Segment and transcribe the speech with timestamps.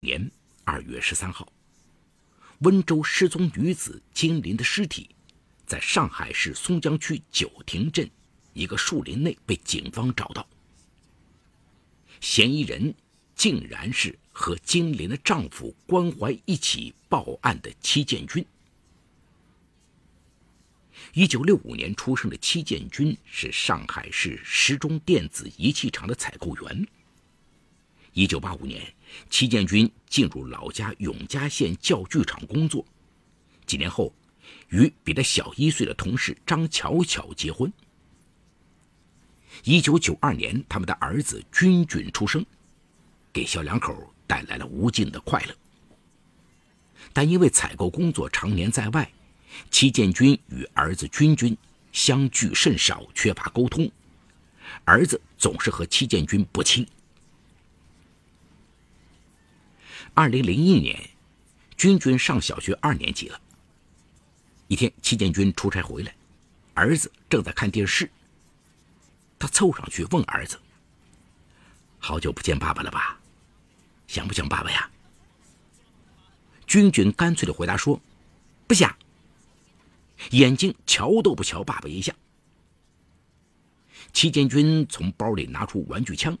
[0.00, 0.30] 年
[0.62, 1.52] 二月十三号，
[2.60, 5.10] 温州失踪女子金玲的尸体，
[5.66, 8.08] 在上海市松江区九亭镇
[8.52, 10.48] 一个树林内被警方找到。
[12.20, 12.94] 嫌疑人
[13.34, 18.46] 竟然是和金玲的丈夫关怀一起报案的戚建军。
[21.12, 26.86] 一九六五年出生的戚建军是上海市时钟电子仪器厂的采购员。
[28.12, 28.92] 一九八五年，
[29.30, 32.84] 戚建军进入老家永嘉县教具厂工作。
[33.66, 34.12] 几年后，
[34.68, 37.72] 与比他小一岁的同事张巧巧结婚。
[39.64, 42.44] 一九九二年，他们的儿子君君出生，
[43.32, 45.54] 给小两口带来了无尽的快乐。
[47.12, 49.10] 但因为采购工作常年在外，
[49.70, 51.56] 戚建军与儿子君君
[51.92, 53.90] 相聚甚少，缺乏沟通，
[54.84, 56.86] 儿子总是和戚建军不亲。
[60.18, 61.10] 二零零一年，
[61.76, 63.40] 君君上小学二年级了。
[64.66, 66.12] 一天，戚建军出差回来，
[66.74, 68.10] 儿子正在看电视。
[69.38, 70.58] 他凑上去问儿子
[72.00, 73.20] ：“好久不见爸爸了吧？
[74.08, 74.90] 想不想爸爸呀？”
[76.66, 78.00] 君君干脆的回答说
[78.66, 78.92] ：“不想。”
[80.32, 82.12] 眼睛瞧都不瞧爸爸一下。
[84.12, 86.36] 戚建军从包里拿出玩具枪，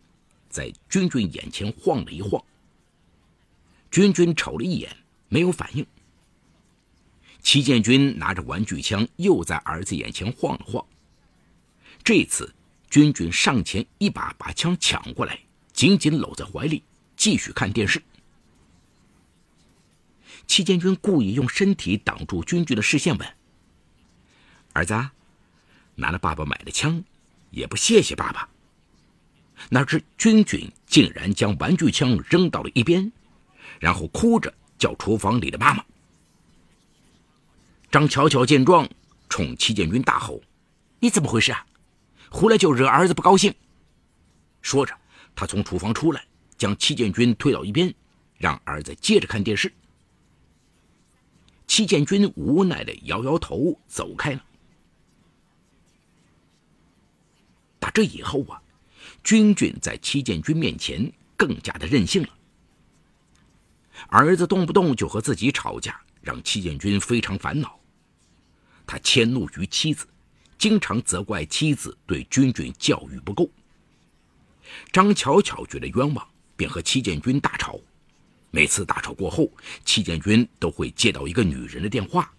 [0.48, 2.44] 在君君眼前晃了一晃。
[3.90, 4.96] 君君瞅了一眼，
[5.28, 5.86] 没有反应。
[7.42, 10.84] 戚建军拿着玩具枪，又在儿子眼前晃了晃。
[12.04, 12.54] 这次，
[12.90, 15.38] 君君上前一把把枪抢过来，
[15.72, 16.82] 紧紧搂在怀里，
[17.16, 18.02] 继续看电视。
[20.46, 23.28] 戚建军故意用身体挡住君君的视线，问
[24.72, 24.94] ：“儿子，
[25.94, 27.02] 拿了爸爸买的枪，
[27.50, 28.48] 也不谢谢爸爸。”
[29.70, 33.10] 哪知君君竟然将玩具枪扔到了一边。
[33.80, 35.84] 然后哭着叫厨房里的妈妈。
[37.90, 38.88] 张巧巧见状，
[39.28, 40.40] 冲戚建军大吼
[41.00, 41.66] ：“你怎么回事啊？
[42.30, 43.54] 回来就惹儿子不高兴！”
[44.60, 44.94] 说着，
[45.34, 46.22] 他从厨房出来，
[46.58, 47.94] 将戚建军推到一边，
[48.36, 49.72] 让儿子接着看电视。
[51.66, 54.44] 戚建军无奈的摇摇头，走开了。
[57.78, 58.60] 打这以后啊，
[59.22, 62.28] 君君在戚建军面前更加的任性了。
[64.06, 67.78] 儿子动不动就和自己吵架，让戚建军非常烦恼。
[68.86, 70.06] 他迁怒于妻子，
[70.56, 73.50] 经常责怪妻子对君君教育不够。
[74.92, 76.26] 张巧巧觉得冤枉，
[76.56, 77.78] 便和戚建军大吵。
[78.50, 79.50] 每次大吵过后，
[79.84, 82.32] 戚建军都会接到一个女人的电话，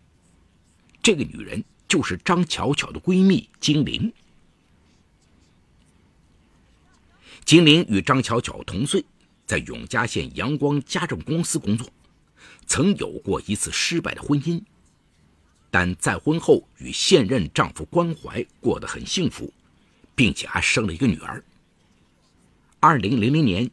[1.03, 4.11] 这个女人就是张巧巧的闺蜜金玲。
[7.45, 9.05] 金玲与张巧巧同岁。
[9.49, 11.91] 在永嘉县阳光家政公司工作，
[12.67, 14.61] 曾有过一次失败的婚姻，
[15.71, 19.51] 但再婚后与现任丈夫关怀过得很幸福，
[20.13, 21.43] 并且还生了一个女儿。
[22.79, 23.67] 二零零零年，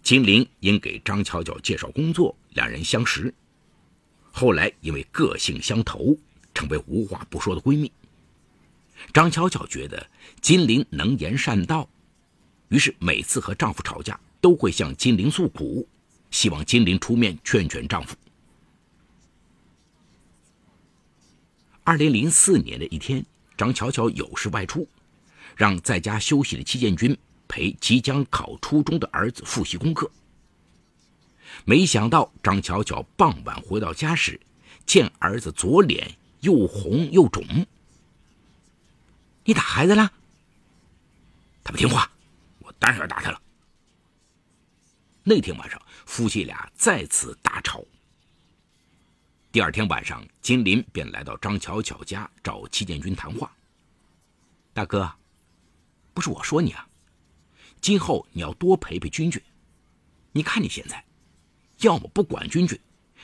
[0.00, 3.34] 金玲因给张巧巧介绍工作，两人相识，
[4.30, 6.16] 后来因为个性相投，
[6.54, 7.90] 成为无话不说的闺蜜。
[9.12, 10.08] 张巧巧觉得
[10.40, 11.90] 金玲能言善道，
[12.68, 14.20] 于是每次和丈夫吵架。
[14.46, 15.88] 都会向金玲诉苦，
[16.30, 18.14] 希望金玲出面劝劝丈夫。
[21.82, 24.86] 二零零四年的一天，张巧巧有事外出，
[25.56, 27.18] 让在家休息的戚建军
[27.48, 30.08] 陪即将考初中的儿子复习功课。
[31.64, 34.40] 没想到张巧巧傍晚回到家时，
[34.86, 37.44] 见儿子左脸又红又肿。
[39.42, 40.12] 你打孩子了？
[41.64, 42.08] 他不听话，
[42.60, 43.42] 我当然要打他了。
[45.28, 47.84] 那天晚上，夫妻俩再次大吵。
[49.50, 53.52] 第二天晚上，金林便来到张巧巧家找戚建军谈话。
[54.72, 55.12] 大哥，
[56.14, 56.88] 不是我说你啊，
[57.80, 59.42] 今后你要多陪陪君君。
[60.30, 61.04] 你看你现在，
[61.80, 62.78] 要么不管君君，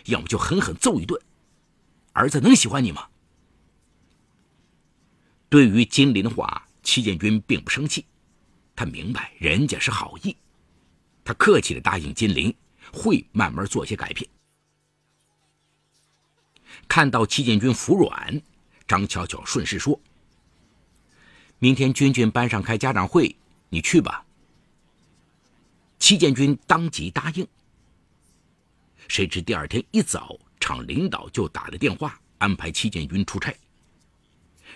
[0.07, 1.23] 要么就狠狠揍一顿。
[2.15, 3.07] 儿子能喜欢你吗？
[5.49, 8.05] 对于金林的话，戚建军并不生气，
[8.75, 10.37] 他明白人家是好意。
[11.25, 12.55] 他客气的答应金玲，
[12.93, 14.29] 会慢慢做些改变。
[16.89, 18.41] 看到戚建军服软，
[18.87, 19.99] 张巧巧顺势说
[21.61, 23.37] ：“明天君君班上开家长会，
[23.69, 24.25] 你去吧。”
[25.99, 27.47] 戚建军当即答应。
[29.09, 33.55] 谁知第二天一早，厂领导就打了电话安排戚建军出差。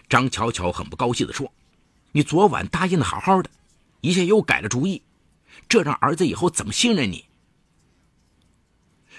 [0.09, 1.53] 张巧巧很不高兴的说
[2.13, 3.51] ：“你昨晚答应的好好的，
[4.01, 5.03] 一下又改了主意。”
[5.69, 7.25] 这让儿子以后怎么信任你？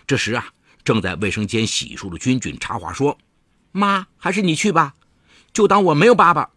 [0.05, 0.53] 这时啊，
[0.83, 3.17] 正在卫生间洗漱的君君插话说
[3.73, 4.95] ：“妈，还是你去吧，
[5.51, 6.49] 就当我没有爸爸。”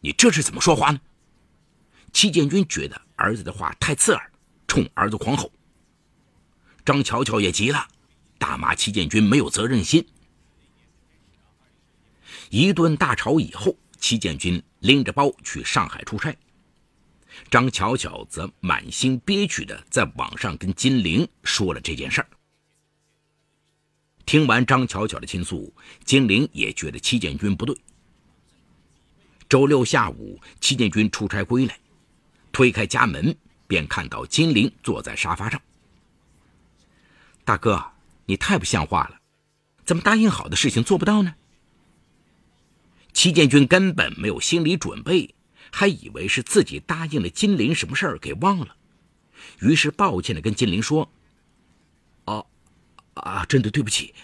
[0.00, 1.00] 你这是怎么说话呢？
[2.12, 4.30] 戚建军觉得儿子的话太刺耳，
[4.68, 5.50] 冲儿子狂吼。
[6.84, 7.88] 张巧巧也急了，
[8.38, 10.06] 大骂戚建军没有责任心。
[12.50, 16.36] 一顿大吵以后，戚建军拎着包去上海出差，
[17.50, 22.28] 张巧巧则满心憋屈的在网上跟金玲说了这件事儿。
[24.26, 25.72] 听完张巧巧的倾诉，
[26.04, 27.76] 金玲也觉得戚建军不对。
[29.48, 31.78] 周六下午，戚建军出差归来，
[32.50, 33.36] 推开家门，
[33.66, 35.60] 便看到金玲坐在沙发上。
[37.44, 37.84] 大哥，
[38.24, 39.18] 你太不像话了，
[39.84, 41.34] 怎么答应好的事情做不到呢？
[43.12, 45.33] 戚建军根本没有心理准备，
[45.76, 48.76] 还以为是自己答应了金玲什么事儿给忘了，
[49.58, 51.10] 于是抱歉的跟金玲说
[52.26, 52.46] ：“哦，
[53.14, 54.14] 啊，真的对不起，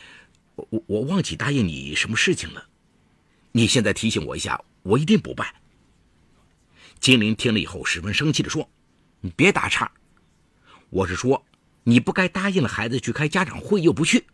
[0.54, 2.68] 我我忘记答应你什么事情了，
[3.50, 5.46] 你现在提醒我一下。”我一定不办。
[7.00, 8.70] 金玲听了以后，十分生气的说
[9.20, 9.92] ：“你别打岔，
[10.88, 11.44] 我是说，
[11.82, 14.24] 你不该答应了孩子去开家长会又不去。”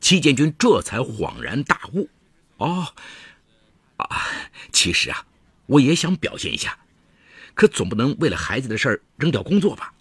[0.00, 2.08] 戚建军这才恍然大悟
[2.56, 2.94] ：“哦，
[3.96, 4.26] 啊，
[4.72, 5.26] 其实啊，
[5.66, 6.78] 我也想表现一下，
[7.54, 9.92] 可总不能为了孩子的事儿扔掉工作吧？”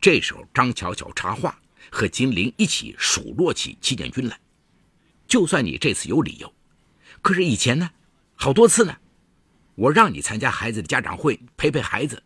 [0.00, 1.60] 这时候，张巧巧插话，
[1.90, 4.40] 和金玲一起数落起戚建军来
[5.28, 6.52] ：“就算你这次有理由。”
[7.20, 7.90] 可是以前呢，
[8.34, 8.96] 好多次呢，
[9.74, 12.22] 我让你参加孩子的家长会，陪陪孩子，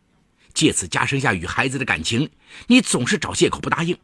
[0.52, 2.30] 借此加深下与孩子的感情，
[2.68, 3.98] 你总是找借口不答应。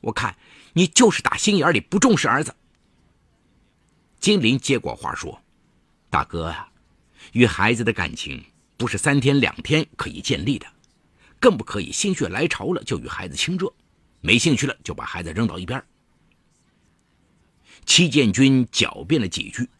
[0.00, 0.36] 我看
[0.74, 2.54] 你就是打心眼里不重视儿子。
[4.26, 5.40] 金林接过话说
[6.10, 6.68] ：“大哥啊，
[7.30, 8.44] 与孩子的感情
[8.76, 10.66] 不是三天两天可以建立的，
[11.38, 13.72] 更不可以心血来潮了就与孩子亲热，
[14.20, 15.80] 没兴趣了就把孩子扔到一边。”
[17.86, 19.70] 戚建军狡辩了几句。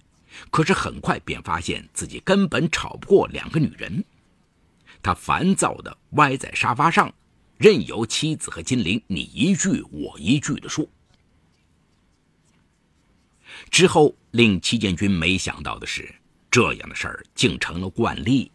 [0.49, 4.05] 可是很快便发现自己根本吵不过两个女人，
[5.03, 7.13] 他烦躁地歪在沙发上，
[7.59, 10.89] 任由妻子和金玲你一句我一句地说。
[13.71, 16.15] 之后令戚建军没想到的是，
[16.51, 18.51] 这样的事儿竟成了惯例。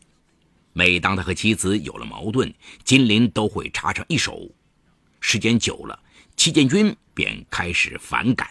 [0.74, 2.52] 每当他和妻子有了矛盾，
[2.84, 4.50] 金林都会插上一手。
[5.20, 6.00] 时间久了，
[6.36, 8.50] 戚建军便开始反感。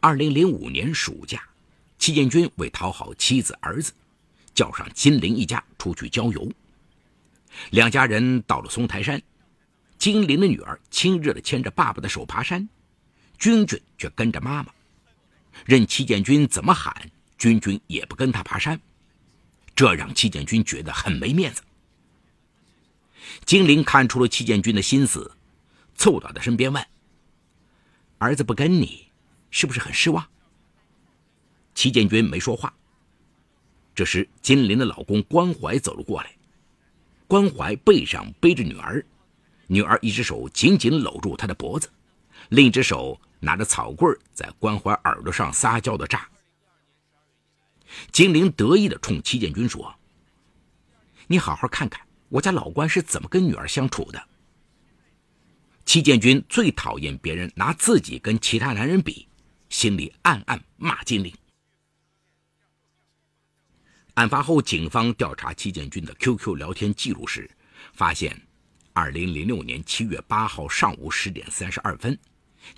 [0.00, 1.40] 二零零五年暑假，
[1.98, 3.92] 戚建军为讨好妻子儿子，
[4.54, 6.50] 叫上金玲一家出去郊游。
[7.70, 9.22] 两家人到了松台山，
[9.96, 12.68] 金玲的女儿亲热地牵着爸爸的手爬山，
[13.44, 14.72] 君君却跟着妈妈，
[15.66, 18.80] 任戚建军怎么喊，君君也不跟他爬山，
[19.76, 21.60] 这让戚建军觉得很没面子。
[23.44, 25.30] 金玲看出了戚建军的心思，
[25.94, 26.82] 凑到他身边问
[28.16, 29.08] ：“儿子不跟你？”
[29.52, 30.26] 是不是很失望？
[31.74, 32.72] 齐建军没说话。
[33.94, 36.34] 这时，金玲的老公关怀走了过来，
[37.26, 39.04] 关怀背上背着女儿，
[39.66, 41.90] 女儿一只手紧紧搂住他的脖子，
[42.48, 46.28] 另一只手拿着草棍在关怀耳朵上撒娇的炸。
[48.10, 49.94] 金玲得意的冲齐建军说
[51.28, 54.28] ：“你好好看看我家老关是怎么跟女儿相处的。”
[55.84, 59.28] 齐建军最讨厌别人拿自己跟其他男人比。
[59.70, 61.34] 心里暗暗骂金玲。
[64.14, 67.50] 案发后，警方调查戚建军的 QQ 聊天记录时，
[67.92, 68.40] 发现
[68.94, 72.16] ，2006年7月8号上午10点32分，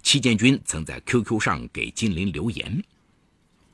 [0.02, 2.82] 戚建军曾在 QQ 上给金林留言：“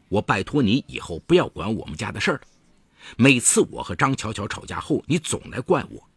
[0.08, 2.42] 我拜托你以后不要管我们家的事儿了。
[3.16, 6.08] 每次我和张巧巧吵架后，你总来怪我，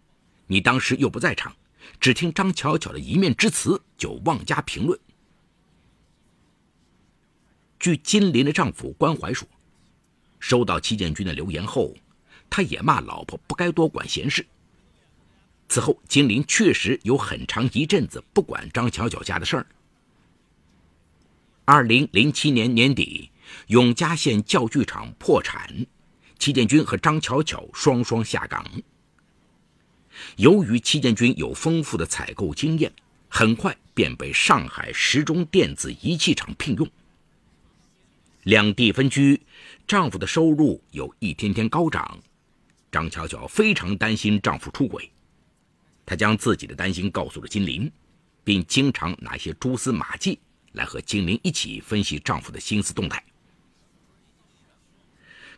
[0.47, 1.55] 你当时又不在场，
[1.99, 4.99] 只听张巧巧的一面之词就妄加评论。”
[7.79, 9.47] 据金林的丈夫关怀说，
[10.39, 11.93] 收到戚建军的留言后，
[12.49, 14.45] 他也骂老婆不该多管闲事。
[15.67, 19.65] 此后，金林确实有很长一阵子不管张巧巧家的事儿。
[21.67, 23.31] 二零零七年年底，
[23.67, 25.67] 永嘉县教具厂破产，
[26.37, 28.63] 戚建军和张巧巧双双下岗。
[30.35, 32.93] 由于戚建军有丰富的采购经验，
[33.27, 36.87] 很快便被上海时钟电子仪器厂聘用。
[38.43, 39.41] 两地分居，
[39.87, 42.19] 丈夫的收入有一天天高涨，
[42.91, 45.11] 张巧巧非常担心丈夫出轨，
[46.05, 47.91] 她将自己的担心告诉了金玲，
[48.43, 50.37] 并经常拿些蛛丝马迹
[50.75, 53.23] 来和金玲一起分析丈夫的心思动态。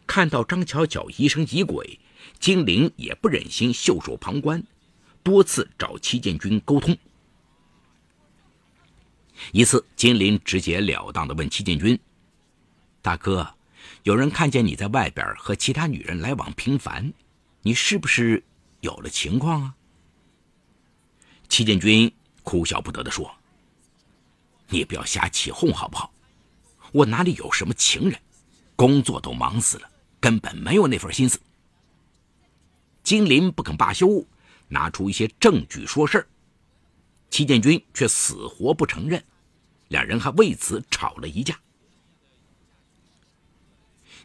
[0.06, 2.00] 看到张巧巧疑神疑鬼，
[2.40, 4.64] 金陵也不忍心袖手旁观，
[5.22, 6.98] 多次找戚建军沟通。
[9.52, 12.00] 一次，金陵直截了当地问戚建军
[13.04, 13.54] ：“大哥，
[14.04, 17.14] 有人看见你在外边和其他女人来往频繁，
[17.62, 18.44] 你是不是
[18.80, 19.76] 有了情况啊？”
[21.50, 23.32] 戚建军哭笑不得地说
[24.70, 26.14] ：“你不要瞎起哄好不好？
[26.92, 28.20] 我哪里有什么情人？
[28.76, 31.40] 工作都忙死了，根本没有那份心思。”
[33.04, 34.26] 金陵不肯罢休，
[34.68, 36.28] 拿出一些证据说事儿。
[37.30, 39.24] 戚建军却死活不承认，
[39.88, 41.60] 两人还为此吵了一架。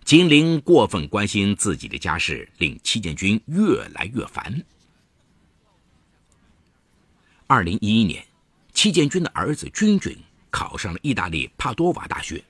[0.04, 4.64] 金陵过分关心自己的家事，令戚建军越来越烦。
[7.46, 8.26] 二零一一年，
[8.75, 10.16] 戚建军的儿子君君
[10.52, 12.44] 考上了意大利帕多瓦大学，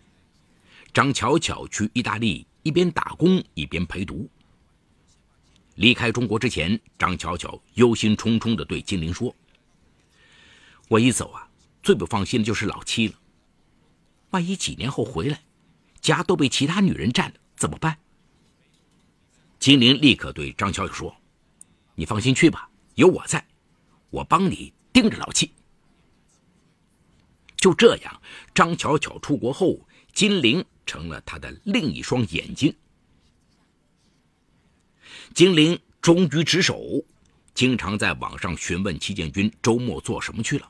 [0.93, 4.29] 张巧巧去意大利一边打工一边陪读。
[5.77, 9.35] 离开中国之前，张巧巧忧心忡忡地对金陵说。
[10.89, 11.49] 我一走啊，
[11.83, 13.15] 最不放心的就是老七了。
[14.31, 15.41] 万一几年后回来，
[16.01, 17.97] 家都被其他女人占了，怎么办？
[19.61, 21.17] 金陵立刻对张巧巧说
[21.95, 23.47] ：“你放心去吧，有我在，
[24.11, 25.53] 我帮你盯着老七。”
[27.63, 28.21] 就这样，
[28.53, 29.79] 张巧巧出国后，
[30.13, 32.75] 金陵成了他的另一双眼睛。
[35.33, 36.83] 金陵忠于职守，
[37.55, 40.69] 经常在网上询问戚建军周末做什么去了。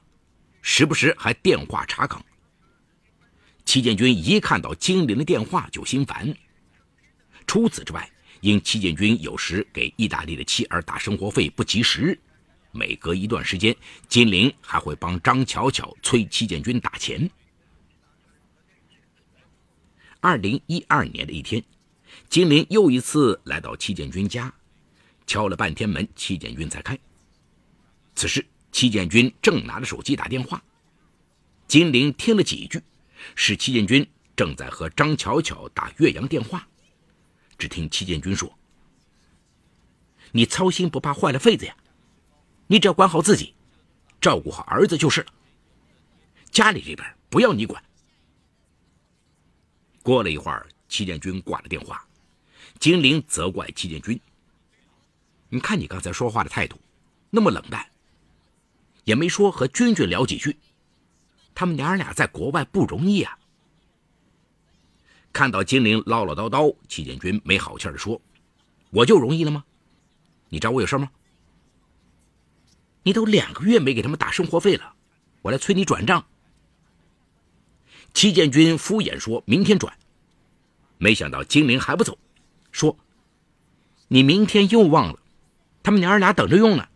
[0.61, 2.23] 时不时还电话查岗。
[3.65, 6.31] 戚建军一看到金陵的电话就心烦。
[7.47, 8.07] 除此之外，
[8.43, 12.21] 因戚建军有时给意大利的妻儿打生活费不及时，
[12.73, 13.77] 每隔一段时间，
[14.09, 17.31] 金陵还会帮张巧巧催戚建军打钱。
[20.21, 21.63] 二零一二年的一天，
[22.29, 24.53] 金陵又一次来到戚建军家，
[25.27, 26.99] 敲了半天门，戚建军才开。
[28.15, 28.45] 此时。
[28.73, 30.65] 戚建军正拿着手机打电话，
[31.69, 32.81] 金陵听了几句，
[33.35, 36.67] 是戚建军正在和张巧巧打岳阳电话。
[37.59, 38.51] 只听戚建军说
[40.33, 41.77] ：“你操心不怕坏了肺子呀？
[42.73, 43.55] 你只要管好自己，
[44.19, 45.27] 照顾好儿子就是了。
[46.51, 47.85] 家里这边不要你管。”
[50.03, 52.03] 过了一会儿，戚建军挂了电话，
[52.81, 54.19] 金陵责怪戚建军
[55.53, 56.81] ：“你看你刚才说话的态度，
[57.29, 57.87] 那么冷淡。”
[59.05, 60.57] 也没说和君君聊几句，
[61.55, 63.39] 他们娘俩在国外不容易啊。
[65.31, 68.19] 看到金陵唠唠叨叨，戚建军没好气的说
[68.89, 69.63] ：“我就容易了吗？
[70.49, 71.11] 你找我有事吗？
[73.03, 74.95] 你都两个月没给他们打生活费了，
[75.43, 76.27] 我来催你转账。”
[78.15, 79.97] 戚建军敷衍说：“明天转。”
[80.99, 82.19] 没想到金陵还不走，
[82.71, 82.97] 说
[84.09, 85.19] ：“你明天又忘了，
[85.83, 86.89] 他们娘儿俩等着用呢。”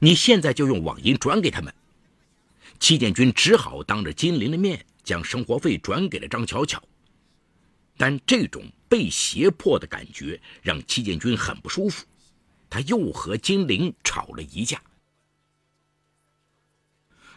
[0.00, 1.72] 你现在就用网银转给他们。
[2.80, 6.82] 戚建军只好当着金陵的面将生活费转给了张巧巧，
[7.96, 12.04] 但这种被胁迫的感觉让戚建军很不舒服，
[12.68, 14.82] 他又和金陵吵了一架。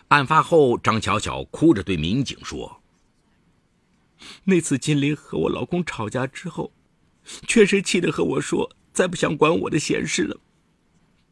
[0.10, 2.82] 案发后，张巧巧哭着对民警说
[4.46, 6.72] ：“那次金林和我老公吵架之后，
[7.46, 10.40] 确实气得和我说再不想管我的闲事了。”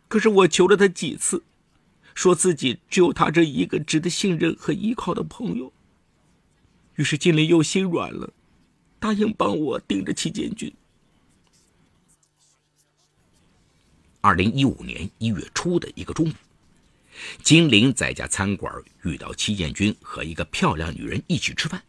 [0.10, 1.42] 可是我求了他几次，
[2.14, 5.72] 说自己只有他这一个值得信任和依靠的朋友。
[6.96, 8.32] 于是金林又心软了，
[9.00, 10.74] 答应帮我盯着齐建军。
[14.22, 16.34] 二零一五年一月初的一个中午，
[17.44, 21.82] 金陵在家餐馆遇到戚建军和一个漂亮女人一起吃饭，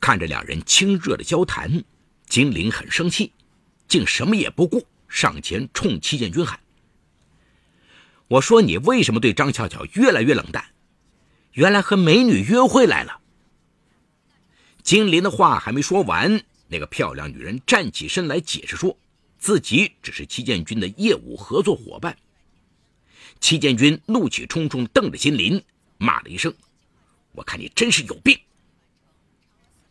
[0.00, 1.84] 看着两人亲热的交谈，
[2.26, 3.32] 金陵很生气，
[3.86, 6.58] 竟什么也不顾，上前冲戚建军喊。
[8.28, 10.64] 我说你为什么对张巧巧越来越冷淡？
[11.52, 13.20] 原来和美女约会来了。
[14.82, 18.96] 金陵的话还没说完，那个漂亮女人站起身来解释说，
[19.38, 22.16] 自己只是戚建军的业务合作伙伴。
[23.40, 25.62] 戚建军怒气冲冲瞪着金林，
[25.96, 26.52] 骂了一声
[27.32, 28.38] ：“我看你真是有病！”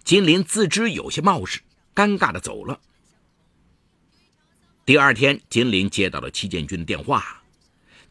[0.03, 1.59] 金林自知有些冒失，
[1.93, 2.79] 尴尬的走了。
[4.85, 7.43] 第二天，金林接到了戚建军的电话。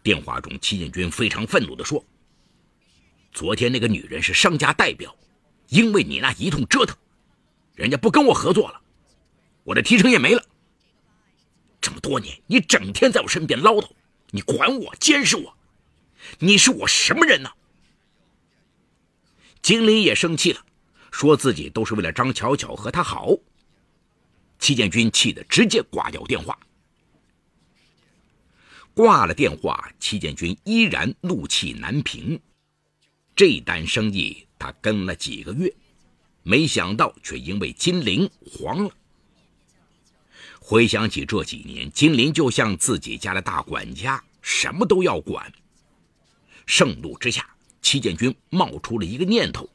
[0.02, 2.04] 电话中，戚建军非常愤怒地说
[3.32, 5.16] ：“昨天那个女人是商家代表，
[5.68, 6.96] 因为你那一通折腾，
[7.74, 8.80] 人家不跟我合作了，
[9.64, 10.44] 我的提成也没了。
[11.80, 13.88] 这么多年，你整天在我身边唠叨，
[14.30, 15.56] 你管我、监视我，
[16.38, 17.50] 你是我什么人呢？”
[19.62, 20.64] 金陵也生气了，
[21.10, 23.36] 说自己都是为了张巧巧和他好。
[24.58, 26.58] 戚建军气得直接挂掉电话，
[28.94, 32.40] 挂了电话，戚建军依然怒气难平。
[33.34, 35.74] 这单生意他跟了几个月，
[36.42, 38.90] 没想到却因为金陵黄了。
[40.68, 45.52] 回想起这几年，金陵就像自己家的大管家，什么都要管。
[46.66, 47.48] 盛怒之下，
[47.80, 49.70] 戚建军冒出了一个念头：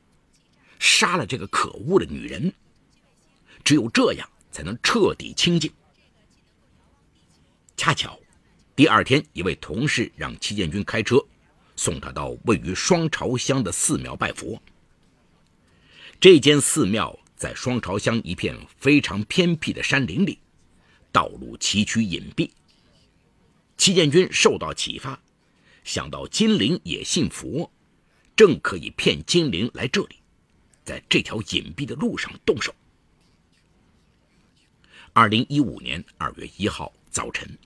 [0.79, 2.53] 杀了这个可恶的女人。
[3.63, 5.71] 只有这样，才能彻底清净。
[7.77, 8.19] 恰巧。
[8.75, 11.25] 第二天，一位同事让戚建军开车
[11.77, 14.61] 送他到位于双朝乡的寺庙拜佛。
[16.19, 20.37] 这间寺庙在双朝乡一片非常偏僻的山林里，
[21.11, 22.49] 道路崎岖隐蔽。
[23.77, 25.19] 戚建军受到启发，
[25.83, 27.71] 想到金陵也信佛，
[28.35, 30.17] 正可以骗金陵来这里，
[30.85, 32.73] 在这条隐蔽的路上动手。
[35.13, 37.57] 二零一五年二月一号早晨。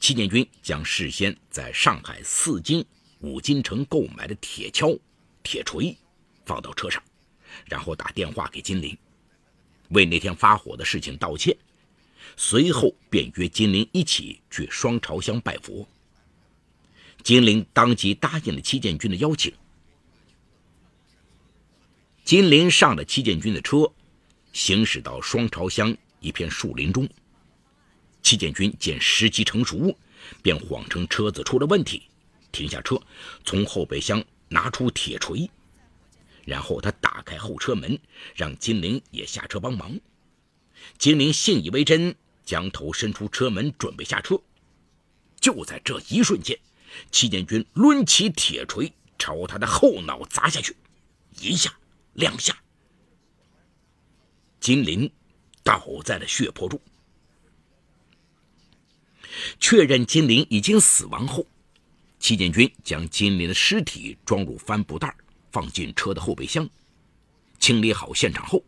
[0.00, 2.84] 戚建军将事先在上海四金、
[3.20, 4.98] 五金城购买的铁锹、
[5.42, 5.96] 铁锤
[6.44, 7.02] 放到车上，
[7.66, 8.96] 然后打电话给金陵，
[9.90, 11.56] 为那天发火的事情道歉。
[12.36, 15.88] 随后便约金陵一起去双朝乡拜佛。
[17.22, 19.52] 金陵当即答应了戚建军的邀请。
[22.24, 23.90] 金陵上了戚建军的车，
[24.52, 27.08] 行驶到双朝乡一片树林中。
[28.22, 29.96] 戚建军见时机成熟，
[30.42, 32.02] 便谎称车子出了问题，
[32.52, 33.00] 停下车，
[33.44, 35.48] 从后备箱拿出铁锤，
[36.44, 37.98] 然后他打开后车门，
[38.34, 39.98] 让金陵也下车帮忙。
[40.98, 42.14] 金陵信以为真，
[42.46, 44.40] 将头伸出车门准备下车。
[45.38, 46.58] 就在这一瞬间，
[47.10, 50.74] 戚建军抡起铁锤朝他的后脑砸下去，
[51.40, 51.70] 一下
[52.14, 52.56] 两下，
[54.58, 55.10] 金陵
[55.62, 56.80] 倒在了血泊中。
[59.60, 61.46] 确认金陵已经死亡后，
[62.18, 65.14] 戚建军将金陵的尸体装入帆布袋，
[65.52, 66.66] 放进车的后备箱。
[67.58, 68.62] 清理好现场后，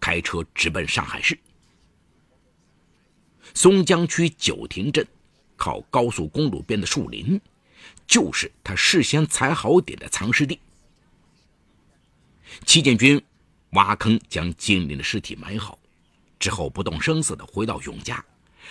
[0.00, 1.38] 开车直奔上海市。
[3.54, 5.06] 松江区九亭镇，
[5.56, 7.40] 靠高速公路边的树林，
[8.06, 10.58] 就是他事先踩好点的藏尸地。
[12.64, 13.20] 戚建军
[13.70, 15.78] 挖坑将金陵的尸体埋好，
[16.38, 18.24] 之后不动声色地回到永嘉。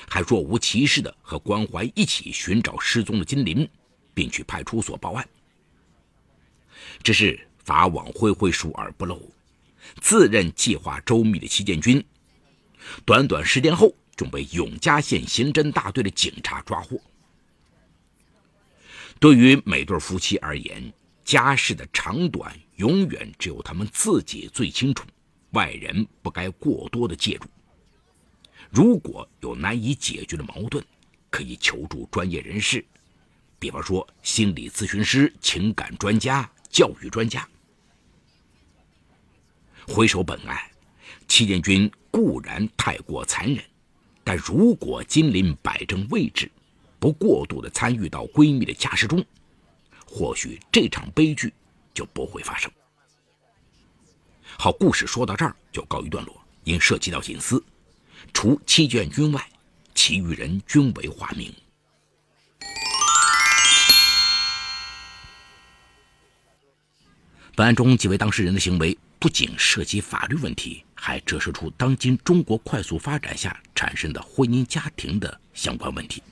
[0.09, 3.67] 还若无其事的和关怀一起寻找失踪的金陵，
[4.13, 5.27] 并去派出所报案。
[7.01, 9.21] 只是法网恢恢，疏而不漏。
[10.01, 12.03] 自认计划周密的戚建军，
[13.05, 16.99] 短短十天后就被永嘉县刑侦大队的警察抓获。
[19.19, 25.06] 对于每对夫妻而言，家事的长短永远只有他们自己最清楚，
[25.51, 27.47] 外人不该过多的介入。
[28.69, 30.84] 如果有难以解决的矛盾，
[31.30, 32.84] 可以求助专业人士，
[33.58, 37.47] 比方说心理咨询师、情感专家、教育专家。
[39.88, 40.60] 回首本案，
[41.28, 43.63] 戚建军固然太过残忍，
[44.25, 46.51] 但如果金陵摆正位置，
[46.99, 49.23] 不过度的参与到闺蜜的家事中，
[50.03, 51.53] 或许这场悲剧
[51.93, 52.69] 就不会发生。
[54.57, 57.63] 好，故事说到这儿就告一段落，因涉及到隐私。
[58.33, 59.47] 除戚建军外，
[59.93, 61.53] 其余人均为化名。
[67.55, 76.23] 本案中几位当事人的行为不仅涉及法律问题，还折射出当今中国快速发展下产生的婚姻家庭的相关问题。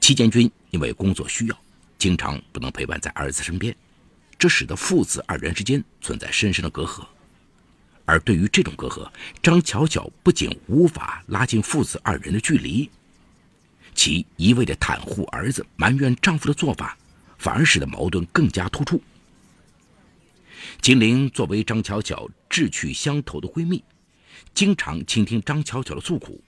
[0.00, 1.58] 戚建军因为工作需要，
[1.98, 3.76] 经常不能陪伴在儿子身边，
[4.38, 7.04] 这使得父子二人之间存在深深的隔阂。
[8.04, 9.10] 而对于这种隔阂，
[9.42, 12.88] 张巧巧不仅无法拉近父子二人的距离，
[13.94, 16.96] 其一味的袒护儿子、埋怨丈夫的做法，
[17.38, 19.02] 反而使得矛盾更加突出。
[20.80, 23.82] 金玲作为张巧巧志趣相投的闺蜜，
[24.54, 26.42] 经常倾听张巧巧的诉苦，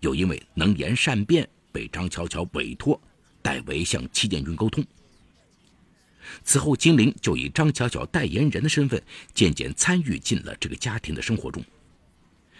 [0.00, 3.00] 又因为能言善辩，被张巧巧委托
[3.42, 4.84] 代为向戚建军沟通。
[6.44, 11.64] 此后，金玲就以张巧巧代言人的身份，渐渐参与进了这个家庭的生活中。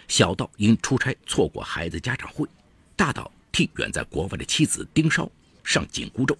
[0.07, 2.47] 小到因出差错过孩子家长会，
[2.95, 5.31] 大到替远在国外的妻子丁少
[5.63, 6.35] 上紧箍咒，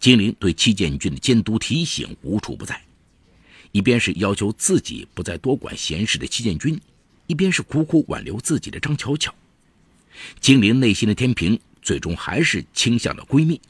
[0.00, 2.80] 金玲对戚建军的监督提醒无处不在。
[3.76, 6.80] 一边是要求自己不再多管闲事的戚建军，
[7.26, 9.34] 一边是苦苦挽留自己的张巧巧。
[10.40, 13.60] 金玲内心的天平最终还是倾向了闺蜜，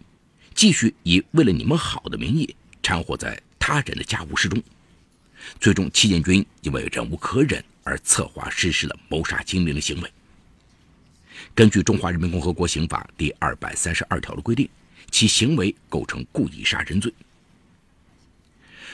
[0.54, 2.54] 继续以为了你们好的名义。
[2.84, 4.62] 掺和在他人的家务事中，
[5.58, 10.12] 最终戚建军因为忍无可忍而策划实施了谋杀金陵的行为。
[11.52, 14.68] 根据《中华人民共和国刑法》第二百三十二条的规定，
[15.10, 17.12] 其行为构成故意杀人罪。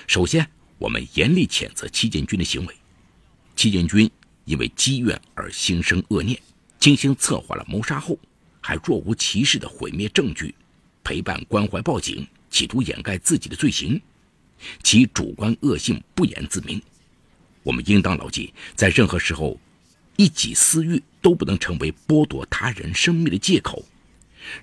[0.06, 0.48] 首先，
[0.82, 2.74] 我们严厉谴责戚建军的行为。
[3.54, 4.10] 戚建军
[4.44, 6.36] 因为积怨而心生恶念，
[6.80, 8.18] 精心策划了谋杀后，
[8.60, 10.52] 还若无其事的毁灭证据，
[11.04, 14.00] 陪伴关怀报警，企图掩盖自己的罪行，
[14.82, 16.82] 其主观恶性不言自明。
[17.62, 19.60] 我们应当牢记，在任何时候，
[20.16, 23.84] 一己私欲都不能成为剥夺他人生命的借口。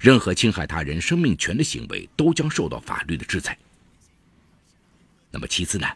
[0.02, 3.58] 任何侵害他人生命权的行为都将受到法律的制裁。
[5.32, 5.88] 那么，其次呢？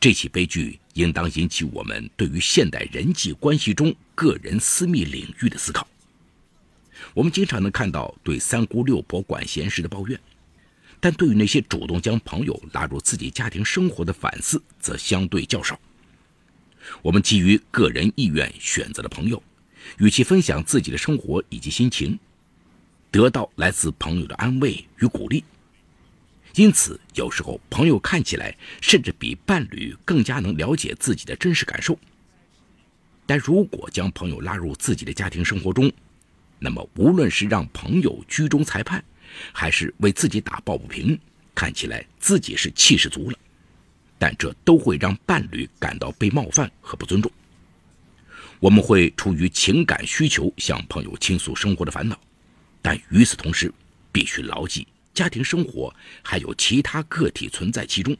[0.00, 5.86] 这起悲剧应当引起我们对于现代人际关系中个人私密领域的思考。
[7.14, 10.18] 我们经常能看到对三姑六婆管闲事的抱怨，
[11.00, 15.78] 但对于那些主动将朋友拉入自己家庭生活的反思，则相对较少。
[17.02, 19.42] 我们基于个人意愿选择了朋友，
[19.98, 22.18] 与其分享自己的生活以及心情，
[23.10, 25.44] 得到来自朋友的安慰与鼓励。
[26.58, 31.96] 因此，有时候朋友看起来甚至比伴侣更加能了解自己的真实感受。
[33.26, 35.88] 但如果将朋友拉入自己的家庭生活中，
[36.58, 39.04] 那么无论是让朋友居中裁判，
[39.52, 41.16] 还是为自己打抱不平，
[41.54, 43.38] 看起来自己是气势足了。
[44.18, 47.30] 但这都会让伴侣感到被冒犯和不尊重。
[48.58, 52.18] 我们会出于情感需求向朋友倾诉生活的烦恼，
[52.82, 53.72] 但与此同时，
[54.10, 54.84] 必须牢记
[55.18, 58.16] 家庭生活还有其他个体存在其中，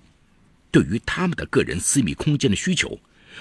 [0.69, 2.99] 对于他们的个人私密空间的需求，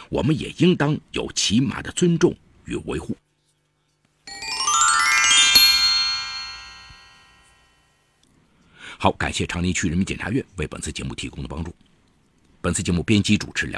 [0.10, 3.18] 我们也应当有起码的尊重与维护。
[9.00, 11.76] 好，感谢长宁区人民检察院为本次节目提供的帮助。
[12.62, 13.76] 本次节目编辑主持梁。